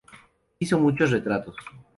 [0.57, 1.55] Hizo muchos retratos.